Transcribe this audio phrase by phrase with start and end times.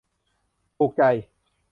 [0.77, 1.01] ถูกใจ